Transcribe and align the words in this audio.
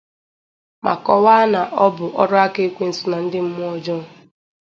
ma 0.83 0.93
kọwaa 1.05 1.43
na 1.53 1.61
ọ 1.85 1.87
bụ 1.95 2.05
ọrụaka 2.21 2.59
ekwensu 2.67 3.03
na 3.11 3.17
ndị 3.25 3.39
mmụọ 3.45 3.65
ọjọọ 3.75 3.99